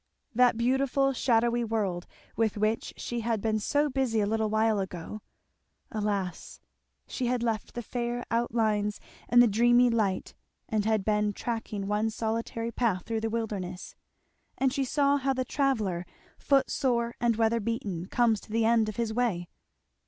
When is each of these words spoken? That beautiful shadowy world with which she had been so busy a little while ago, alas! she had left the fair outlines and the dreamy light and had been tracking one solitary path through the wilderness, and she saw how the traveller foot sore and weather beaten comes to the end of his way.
That 0.33 0.57
beautiful 0.57 1.13
shadowy 1.13 1.63
world 1.63 2.07
with 2.35 2.57
which 2.57 2.91
she 2.97 3.19
had 3.19 3.39
been 3.39 3.59
so 3.59 3.87
busy 3.87 4.19
a 4.19 4.25
little 4.25 4.49
while 4.49 4.79
ago, 4.79 5.21
alas! 5.91 6.59
she 7.05 7.27
had 7.27 7.43
left 7.43 7.75
the 7.75 7.83
fair 7.83 8.25
outlines 8.31 8.99
and 9.29 9.43
the 9.43 9.47
dreamy 9.47 9.91
light 9.91 10.33
and 10.67 10.85
had 10.85 11.05
been 11.05 11.33
tracking 11.33 11.85
one 11.87 12.09
solitary 12.09 12.71
path 12.71 13.03
through 13.05 13.21
the 13.21 13.29
wilderness, 13.29 13.93
and 14.57 14.73
she 14.73 14.85
saw 14.85 15.17
how 15.17 15.33
the 15.33 15.45
traveller 15.45 16.07
foot 16.39 16.71
sore 16.71 17.13
and 17.21 17.35
weather 17.35 17.59
beaten 17.59 18.07
comes 18.07 18.39
to 18.41 18.51
the 18.51 18.65
end 18.65 18.89
of 18.89 18.95
his 18.95 19.13
way. 19.13 19.49